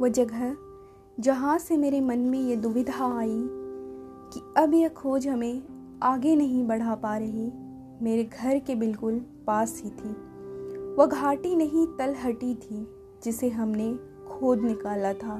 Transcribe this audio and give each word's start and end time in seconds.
वो 0.00 0.08
जगह 0.08 0.56
जहाँ 1.20 1.58
से 1.58 1.76
मेरे 1.76 2.00
मन 2.00 2.18
में 2.18 2.38
ये 2.38 2.56
दुविधा 2.56 3.18
आई 3.18 3.48
कि 4.32 4.40
अब 4.56 4.74
यह 4.74 4.88
खोज 4.88 5.28
हमें 5.28 5.62
आगे 6.02 6.36
नहीं 6.36 6.66
बढ़ा 6.66 6.94
पा 6.94 7.16
रही, 7.16 7.52
मेरे 8.04 8.24
घर 8.24 8.58
के 8.58 8.74
बिल्कुल 8.74 9.18
पास 9.46 9.80
ही 9.84 9.90
थी। 9.90 10.08
वह 10.94 11.06
घाटी 11.06 11.56
नहीं 11.56 11.86
तलहटी 11.86 12.54
थी, 12.54 12.86
जिसे 13.24 13.48
हमने 13.48 13.94
खोद 14.28 14.60
निकाला 14.60 15.12
था। 15.12 15.34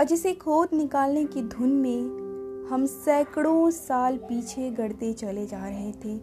और 0.00 0.04
जिसे 0.04 0.32
खोद 0.32 0.68
निकालने 0.72 1.24
की 1.24 1.42
धुन 1.42 1.68
में 1.68 2.22
हम 2.70 2.86
सैकड़ों 2.86 3.70
साल 3.70 4.16
पीछे 4.16 4.70
गढ़ते 4.70 5.12
चले 5.12 5.46
जा 5.46 5.68
रहे 5.68 5.92
थे 5.92 6.20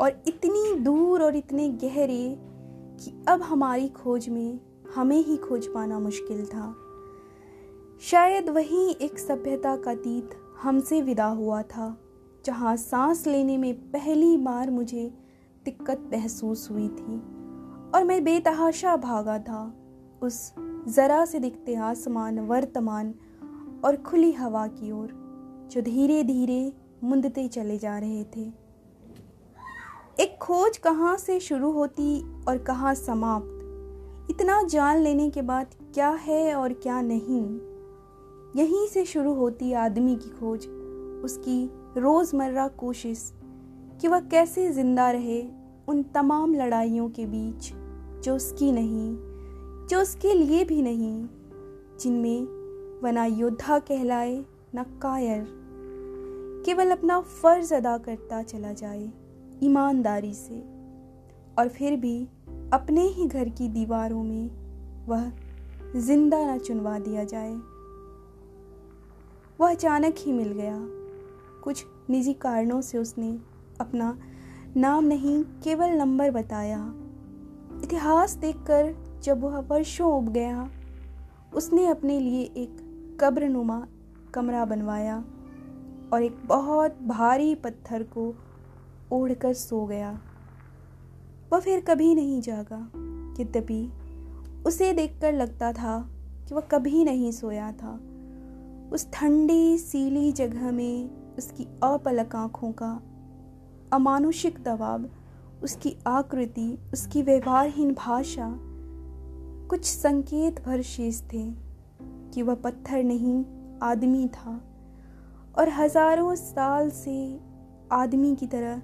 और 0.00 0.22
इतनी 0.28 0.80
दूर 0.80 1.22
और 1.22 1.36
इतने 1.36 1.68
गहरे 1.68 2.38
कि 3.00 3.24
अब 3.28 3.42
हमारी 3.42 3.88
खोज 3.88 4.28
में 4.28 4.60
हमें 4.94 5.16
ही 5.16 5.36
खोज 5.36 5.66
पाना 5.66 5.98
मुश्किल 5.98 6.44
था। 6.46 6.74
शायद 8.02 8.48
वही 8.48 8.88
एक 9.00 9.18
सभ्यता 9.18 9.76
का 9.76 9.94
तीत 9.94 10.30
हमसे 10.62 11.00
विदा 11.02 11.26
हुआ 11.26 11.62
था, 11.62 11.96
जहाँ 12.44 12.76
सांस 12.76 13.26
लेने 13.26 13.56
में 13.58 13.74
पहली 13.90 14.36
बार 14.36 14.70
मुझे 14.70 15.06
दिक्कत 15.64 16.10
महसूस 16.12 16.68
हुई 16.70 16.88
थी 16.88 17.16
और 17.94 18.04
मैं 18.04 18.22
बेतहाशा 18.24 18.96
भागा 18.96 19.38
था 19.38 19.62
उस 20.22 20.52
ज़रा 20.88 21.24
से 21.24 21.38
दिखते 21.38 21.74
आसमान, 21.74 22.38
वर्तमान 22.40 23.14
और 23.84 23.96
खुली 23.96 24.32
हवा 24.32 24.66
की 24.66 24.90
ओर, 24.92 25.08
जो 25.72 25.80
धीरे 25.80 26.22
धीरे 26.22 26.72
मुंदते 27.04 27.48
चले 27.48 27.78
जा 27.78 27.98
रहे 27.98 28.24
थे। 28.24 28.52
एक 30.20 30.38
खोज 30.40 30.78
कहाँ 30.78 31.16
से 31.16 31.40
शुरू 31.40 31.70
होती 31.70 32.20
और 32.44 32.58
कहाँ 32.58 32.94
समाप्त? 32.94 33.53
इतना 34.34 34.62
जान 34.62 34.98
लेने 34.98 35.30
के 35.30 35.42
बाद 35.42 35.66
क्या 35.94 36.08
है 36.08 36.54
और 36.54 36.72
क्या 36.72 37.00
नहीं? 37.00 37.60
यहीं 38.56 38.86
से 38.86 39.04
शुरू 39.04 39.34
होती 39.34 39.72
आदमी 39.72 40.16
की 40.16 40.28
खोज, 40.28 40.66
उसकी 41.24 41.70
रोज़मर्रा 42.00 42.68
कोशिश 42.68 43.32
कि 44.00 44.08
वह 44.08 44.20
कैसे 44.20 44.72
ज़िंदा 44.72 45.10
रहे 45.10 45.42
उन 45.88 46.02
तमाम 46.02 46.54
लड़ाइयों 46.54 47.08
के 47.08 47.26
बीच, 47.26 47.72
जो 48.24 48.36
उसकी 48.36 48.72
नहीं, 48.72 49.16
जो 49.86 50.00
उसके 50.00 50.34
लिए 50.34 50.64
भी 50.64 50.82
नहीं, 50.82 51.28
जिनमें 52.00 52.44
वह 53.00 53.12
ना 53.12 53.24
योद्धा 53.24 53.78
कहलाए, 53.78 54.44
न 54.74 54.82
कायर। 55.02 55.46
केवल 56.66 56.90
अपना 56.90 57.20
फ़र्ज़ 57.20 57.74
अदा 57.74 57.98
करता 57.98 58.42
चला 58.42 58.72
जाए, 58.72 59.12
ईमानदारी 59.62 60.34
से। 60.34 60.60
और 61.58 61.68
फिर 61.68 61.96
भी 61.96 62.28
अपने 62.74 63.02
ही 63.02 63.26
घर 63.26 63.48
की 63.48 63.68
दीवारों 63.68 64.22
में 64.22 64.50
वह 65.06 65.32
ज़िंदा 65.96 66.54
न 66.54 66.58
चुनवा 66.58 66.98
दिया 66.98 67.24
जाए। 67.24 67.54
वह 69.60 69.70
अचानक 69.70 70.14
ही 70.18 70.32
मिल 70.32 70.48
गया। 70.48 70.78
कुछ 71.64 71.84
निजी 72.10 72.32
कारणों 72.32 72.80
से 72.80 72.98
उसने 72.98 73.38
अपना 73.80 74.18
नाम 74.76 75.04
नहीं, 75.04 75.44
केवल 75.44 75.90
नंबर 75.90 76.30
बताया। 76.30 76.94
इतिहास 77.84 78.34
देखकर 78.34 78.94
जब 79.22 79.40
वह 79.40 79.58
वर्षों 79.58 80.12
उब 80.18 80.28
गया, 80.28 80.70
उसने 81.54 81.86
अपने 81.86 82.20
लिए 82.20 82.42
एक 82.42 82.76
कब्रनुमा 83.20 83.86
कमरा 84.34 84.64
बनवाया 84.64 85.24
और 86.12 86.22
एक 86.22 86.36
बहुत 86.46 86.98
भारी 87.02 87.54
पत्थर 87.54 88.02
को 88.02 88.34
ओढ़कर 89.12 89.52
सो 89.52 89.86
गया। 89.86 90.20
वह 91.54 91.60
फिर 91.60 91.80
कभी 91.80 92.14
नहीं 92.14 92.40
जागा। 92.40 92.78
यद्यपि 93.42 93.92
उसे 94.66 94.92
देखकर 94.92 95.32
लगता 95.32 95.72
था 95.72 96.10
कि 96.48 96.54
वह 96.54 96.60
कभी 96.60 97.04
नहीं 97.04 97.32
सोया 97.32 97.72
था। 97.72 98.00
उस 98.92 99.08
ठंडी, 99.12 99.78
सीली 99.78 100.32
जगह 100.32 100.72
में 100.72 101.10
उसकी 101.38 101.64
अपलक 101.82 102.36
आँखों 102.36 102.72
का 102.72 103.02
अमानुषिक 103.92 104.62
दबाव, 104.62 105.04
उसकी 105.62 105.96
आकृति, 106.06 106.78
उसकी 106.92 107.22
व्यवहारहीन 107.22 107.94
भाषा, 107.94 108.58
कुछ 109.70 109.84
संकेत 109.84 110.64
भर 110.64 110.82
शेष 110.82 111.22
थे 111.22 111.50
कि 112.02 112.42
वह 112.42 112.54
पत्थर 112.54 113.02
नहीं, 113.02 113.44
आदमी 113.82 114.28
था 114.28 114.60
और 115.58 115.68
हज़ारों 115.68 116.34
साल 116.34 116.90
से 116.90 117.40
आदमी 117.92 118.36
की 118.36 118.46
तरह 118.46 118.82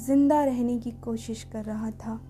ज़िंदा 0.00 0.44
रहने 0.44 0.78
की 0.78 0.90
कोशिश 1.04 1.42
कर 1.52 1.64
रहा 1.64 1.90
था। 1.90 2.20